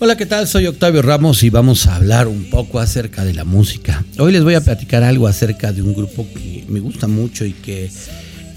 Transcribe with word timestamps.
Hola, 0.00 0.16
¿qué 0.16 0.26
tal? 0.26 0.48
Soy 0.48 0.66
Octavio 0.66 1.02
Ramos 1.02 1.44
y 1.44 1.50
vamos 1.50 1.86
a 1.86 1.94
hablar 1.94 2.26
un 2.26 2.50
poco 2.50 2.80
acerca 2.80 3.24
de 3.24 3.32
la 3.32 3.44
música. 3.44 4.04
Hoy 4.18 4.32
les 4.32 4.42
voy 4.42 4.54
a 4.54 4.60
platicar 4.60 5.04
algo 5.04 5.28
acerca 5.28 5.72
de 5.72 5.82
un 5.82 5.94
grupo 5.94 6.26
que 6.34 6.64
me 6.68 6.80
gusta 6.80 7.06
mucho 7.06 7.44
y 7.44 7.52
que 7.52 7.88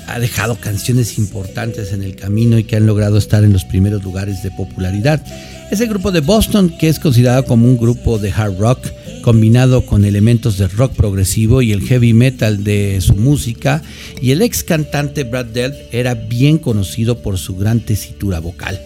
ha 0.08 0.20
dejado 0.20 0.60
canciones 0.60 1.20
importantes 1.20 1.94
en 1.94 2.02
el 2.02 2.16
camino 2.16 2.58
y 2.58 2.64
que 2.64 2.76
han 2.76 2.88
logrado 2.88 3.20
estar 3.20 3.44
en 3.44 3.54
los 3.54 3.66
primeros 3.66 4.04
lugares 4.04 4.42
de 4.42 4.50
popularidad. 4.50 5.24
Es 5.70 5.80
el 5.80 5.90
grupo 5.90 6.12
de 6.12 6.22
Boston 6.22 6.70
que 6.70 6.90
es 6.90 7.00
considerado 7.00 7.46
como 7.46 7.68
un 7.68 7.78
grupo 7.78 8.18
de 8.18 8.32
hard 8.32 8.58
rock 8.58 8.80
combinado 9.22 9.86
con 9.86 10.06
elementos 10.06 10.58
de 10.58 10.68
rock 10.68 10.96
progresivo 10.96 11.62
y 11.62 11.72
el 11.72 11.82
heavy 11.84 12.14
metal 12.14 12.64
de 12.64 13.00
su 13.00 13.14
música 13.16 13.84
y 14.22 14.32
el 14.32 14.42
ex 14.42 14.64
cantante 14.64 15.24
Brad 15.24 15.46
Delp 15.46 15.76
era 15.92 16.16
bien 16.16 16.58
conocido 16.58 17.20
por 17.20 17.38
su 17.38 17.56
gran 17.56 17.82
tesitura 17.82 18.40
vocal 18.40 18.80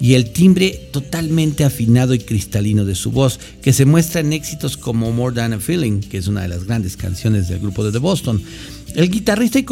y 0.00 0.14
el 0.14 0.30
timbre 0.30 0.88
totalmente 0.92 1.64
afinado 1.64 2.14
y 2.14 2.18
cristalino 2.18 2.84
de 2.84 2.94
su 2.94 3.10
voz, 3.10 3.40
que 3.62 3.72
se 3.72 3.84
muestra 3.84 4.20
en 4.20 4.32
éxitos 4.32 4.76
como 4.76 5.12
More 5.12 5.34
Than 5.34 5.54
a 5.54 5.60
Feeling, 5.60 6.00
que 6.00 6.18
es 6.18 6.26
una 6.26 6.42
de 6.42 6.48
las 6.48 6.64
grandes 6.64 6.96
canciones 6.96 7.48
del 7.48 7.60
grupo 7.60 7.84
de 7.84 7.92
The 7.92 7.98
Boston. 7.98 8.42
El 8.94 9.10
guitarrista 9.10 9.58
y, 9.58 9.64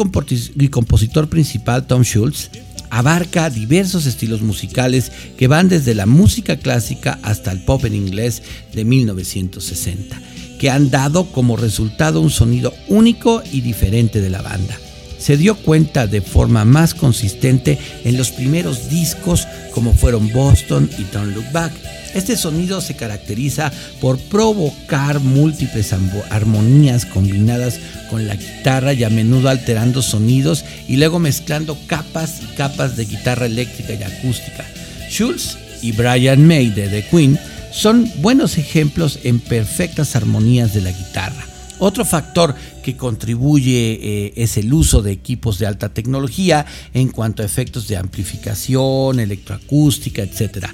compositor 0.69 1.29
principal 1.29 1.87
Tom 1.87 2.03
Schultz 2.03 2.49
abarca 2.89 3.49
diversos 3.49 4.05
estilos 4.05 4.41
musicales 4.41 5.11
que 5.37 5.47
van 5.47 5.69
desde 5.69 5.95
la 5.95 6.05
música 6.05 6.57
clásica 6.57 7.19
hasta 7.23 7.51
el 7.51 7.63
pop 7.63 7.83
en 7.85 7.95
inglés 7.95 8.43
de 8.73 8.85
1960, 8.85 10.21
que 10.59 10.69
han 10.69 10.89
dado 10.89 11.25
como 11.31 11.57
resultado 11.57 12.21
un 12.21 12.29
sonido 12.29 12.73
único 12.87 13.43
y 13.51 13.61
diferente 13.61 14.21
de 14.21 14.29
la 14.29 14.41
banda 14.41 14.77
se 15.25 15.37
dio 15.37 15.55
cuenta 15.55 16.05
de 16.05 16.21
forma 16.21 16.65
más 16.65 16.93
consistente 16.93 17.79
en 18.03 18.15
los 18.15 18.29
primeros 18.29 18.91
discos 18.91 19.47
como 19.73 19.91
fueron 19.91 20.31
Boston 20.31 20.87
y 20.99 21.03
Don't 21.05 21.35
Look 21.35 21.51
Back. 21.51 21.73
Este 22.13 22.37
sonido 22.37 22.79
se 22.79 22.95
caracteriza 22.95 23.71
por 23.99 24.19
provocar 24.19 25.19
múltiples 25.21 25.95
armonías 26.29 27.07
combinadas 27.07 27.79
con 28.11 28.27
la 28.27 28.35
guitarra 28.35 28.93
y 28.93 29.03
a 29.03 29.09
menudo 29.09 29.49
alterando 29.49 30.03
sonidos 30.03 30.63
y 30.87 30.97
luego 30.97 31.17
mezclando 31.17 31.75
capas 31.87 32.41
y 32.43 32.55
capas 32.55 32.95
de 32.95 33.05
guitarra 33.05 33.47
eléctrica 33.47 33.95
y 33.95 34.03
acústica. 34.03 34.63
Schultz 35.09 35.57
y 35.81 35.91
Brian 35.93 36.45
May 36.45 36.69
de 36.69 36.87
The 36.87 37.07
Queen 37.09 37.39
son 37.71 38.11
buenos 38.17 38.59
ejemplos 38.59 39.17
en 39.23 39.39
perfectas 39.39 40.15
armonías 40.15 40.75
de 40.75 40.81
la 40.81 40.91
guitarra. 40.91 41.54
Otro 41.79 42.05
factor 42.05 42.55
que 42.83 42.95
contribuye 42.95 43.99
eh, 44.01 44.33
es 44.35 44.57
el 44.57 44.73
uso 44.73 45.01
de 45.01 45.11
equipos 45.11 45.59
de 45.59 45.67
alta 45.67 45.89
tecnología 45.89 46.65
en 46.93 47.09
cuanto 47.09 47.43
a 47.43 47.45
efectos 47.45 47.87
de 47.87 47.97
amplificación, 47.97 49.19
electroacústica, 49.19 50.21
etc. 50.21 50.67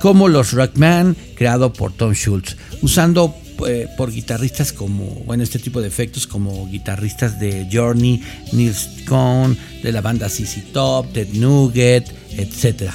Como 0.00 0.28
los 0.28 0.52
Rockman, 0.52 1.16
creado 1.34 1.72
por 1.72 1.92
Tom 1.92 2.12
Schultz, 2.12 2.56
usando 2.82 3.34
eh, 3.66 3.88
por 3.96 4.12
guitarristas 4.12 4.72
como, 4.72 5.04
bueno, 5.26 5.42
este 5.42 5.58
tipo 5.58 5.80
de 5.80 5.88
efectos 5.88 6.26
como 6.26 6.68
guitarristas 6.68 7.38
de 7.38 7.68
Journey, 7.72 8.20
Nils 8.52 8.88
Cohn, 9.06 9.56
de 9.82 9.92
la 9.92 10.00
banda 10.00 10.28
CC 10.28 10.62
Top, 10.72 11.12
Ted 11.12 11.28
Nugget, 11.34 12.12
etc. 12.36 12.90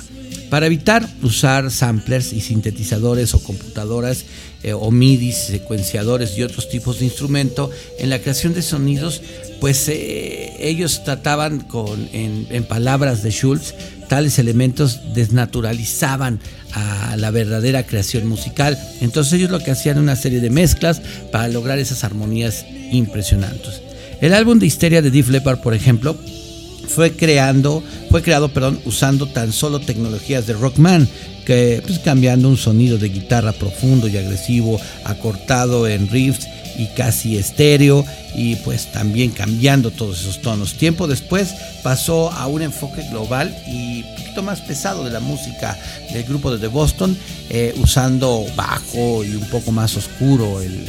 Para 0.49 0.65
evitar 0.65 1.07
usar 1.23 1.71
samplers 1.71 2.33
y 2.33 2.41
sintetizadores 2.41 3.33
o 3.33 3.43
computadoras 3.43 4.25
eh, 4.63 4.73
o 4.73 4.91
MIDI, 4.91 5.31
secuenciadores 5.31 6.37
y 6.37 6.43
otros 6.43 6.69
tipos 6.69 6.99
de 6.99 7.05
instrumento, 7.05 7.71
en 7.97 8.09
la 8.09 8.19
creación 8.19 8.53
de 8.53 8.61
sonidos, 8.61 9.21
pues 9.59 9.87
eh, 9.87 10.55
ellos 10.59 11.03
trataban 11.03 11.61
con, 11.61 12.09
en, 12.13 12.63
palabras 12.65 13.23
de 13.23 13.31
Schultz, 13.31 13.73
tales 14.07 14.39
elementos 14.39 15.13
desnaturalizaban 15.13 16.39
a 16.73 17.15
la 17.17 17.31
verdadera 17.31 17.85
creación 17.85 18.27
musical. 18.27 18.77
Entonces 19.01 19.33
ellos 19.33 19.51
lo 19.51 19.59
que 19.59 19.71
hacían 19.71 19.97
una 19.97 20.15
serie 20.15 20.41
de 20.41 20.49
mezclas 20.49 21.01
para 21.31 21.47
lograr 21.47 21.79
esas 21.79 22.03
armonías 22.03 22.65
impresionantes. 22.91 23.81
El 24.21 24.33
álbum 24.33 24.59
de 24.59 24.65
Histeria 24.65 25.01
de 25.01 25.11
Def 25.11 25.29
Leppard, 25.29 25.61
por 25.61 25.73
ejemplo, 25.73 26.17
fue 26.89 27.11
creando, 27.11 27.83
fue 28.09 28.21
creado, 28.21 28.49
perdón, 28.49 28.79
usando 28.85 29.27
tan 29.27 29.53
solo 29.53 29.79
tecnologías 29.79 30.47
de 30.47 30.53
Rockman, 30.53 31.07
que 31.45 31.81
pues, 31.85 31.99
cambiando 31.99 32.49
un 32.49 32.57
sonido 32.57 32.97
de 32.97 33.09
guitarra 33.09 33.53
profundo 33.53 34.07
y 34.07 34.17
agresivo, 34.17 34.79
acortado 35.03 35.87
en 35.87 36.09
riffs 36.09 36.47
y 36.79 36.85
casi 36.87 37.37
estéreo 37.37 38.05
y 38.33 38.55
pues 38.57 38.85
también 38.91 39.31
cambiando 39.31 39.91
todos 39.91 40.21
esos 40.21 40.41
tonos. 40.41 40.75
Tiempo 40.75 41.07
después 41.07 41.53
pasó 41.83 42.31
a 42.31 42.47
un 42.47 42.61
enfoque 42.61 43.03
global 43.09 43.53
y 43.67 44.03
un 44.03 44.15
poquito 44.15 44.43
más 44.43 44.61
pesado 44.61 45.03
de 45.03 45.11
la 45.11 45.19
música 45.19 45.77
del 46.13 46.23
grupo 46.23 46.51
de 46.51 46.57
The 46.57 46.67
Boston, 46.67 47.17
eh, 47.49 47.75
usando 47.77 48.45
bajo 48.55 49.25
y 49.25 49.35
un 49.35 49.45
poco 49.49 49.73
más 49.73 49.97
oscuro 49.97 50.61
el, 50.61 50.79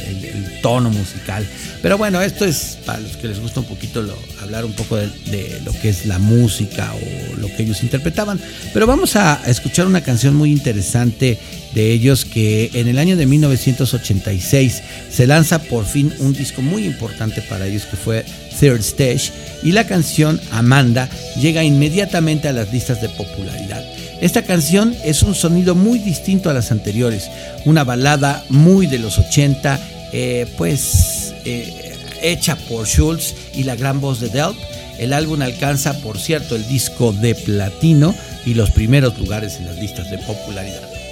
tono 0.61 0.91
musical. 0.91 1.45
Pero 1.81 1.97
bueno, 1.97 2.21
esto 2.21 2.45
es 2.45 2.77
para 2.85 2.99
los 2.99 3.17
que 3.17 3.27
les 3.27 3.39
gusta 3.39 3.61
un 3.61 3.65
poquito 3.65 4.05
hablar 4.41 4.63
un 4.63 4.73
poco 4.73 4.95
de, 4.95 5.07
de, 5.25 5.59
lo 5.65 5.73
que 5.73 5.89
es 5.89 6.05
la 6.05 6.19
música 6.19 6.93
o 6.93 7.35
lo 7.37 7.47
que 7.47 7.63
ellos 7.63 7.81
interpretaban. 7.81 8.39
Pero 8.73 8.85
vamos 8.85 9.15
a 9.15 9.41
escuchar 9.47 9.87
una 9.87 10.01
canción 10.01 10.35
muy 10.35 10.51
interesante 10.51 11.39
de 11.73 11.91
ellos 11.91 12.25
que 12.25 12.69
en 12.73 12.87
el 12.87 12.97
año 12.97 13.15
de 13.17 13.25
1986 13.25 14.81
se 15.09 15.27
lanza 15.27 15.59
por 15.59 15.85
fin 15.85 16.13
un 16.19 16.33
disco 16.33 16.61
muy 16.61 16.85
importante 16.85 17.41
para 17.41 17.67
ellos 17.67 17.85
que 17.85 17.97
fue 17.97 18.25
Third 18.59 18.81
Stage 18.81 19.31
y 19.63 19.71
la 19.71 19.87
canción 19.87 20.39
Amanda 20.51 21.09
llega 21.39 21.63
inmediatamente 21.63 22.47
a 22.47 22.53
las 22.53 22.71
listas 22.71 23.01
de 23.01 23.09
popularidad. 23.09 23.83
Esta 24.21 24.43
canción 24.43 24.95
es 25.03 25.23
un 25.23 25.33
sonido 25.33 25.73
muy 25.73 25.97
distinto 25.97 26.49
a 26.49 26.53
las 26.53 26.71
anteriores, 26.71 27.29
una 27.65 27.83
balada 27.83 28.45
muy 28.49 28.85
de 28.85 28.99
los 28.99 29.17
80, 29.17 29.79
eh, 30.13 30.45
pues 30.57 31.33
eh, 31.43 31.95
hecha 32.21 32.55
por 32.55 32.85
Schultz 32.85 33.33
y 33.55 33.63
la 33.63 33.75
gran 33.75 33.99
voz 33.99 34.19
de 34.19 34.29
Delp. 34.29 34.55
El 34.99 35.13
álbum 35.13 35.41
alcanza, 35.41 35.99
por 36.01 36.19
cierto, 36.19 36.55
el 36.55 36.67
disco 36.67 37.11
de 37.13 37.33
platino 37.33 38.13
y 38.45 38.53
los 38.53 38.69
primeros 38.69 39.17
lugares 39.17 39.55
en 39.55 39.65
las 39.65 39.77
listas 39.77 40.11
de 40.11 40.19
popularidad. 40.19 40.87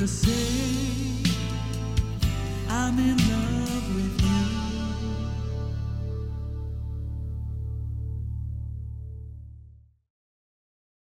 to 0.00 0.08
see. 0.08 0.59